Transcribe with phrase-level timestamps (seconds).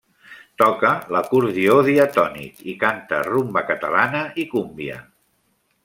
[0.61, 4.99] Toca l'acordió diatònic i canta rumba catalana i cúmbia.